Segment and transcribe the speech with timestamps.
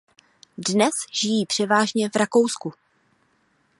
[0.57, 2.73] Dnes žijí převážně v Rakousku.